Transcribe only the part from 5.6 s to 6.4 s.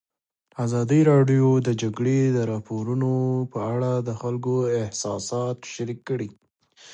شریک کړي.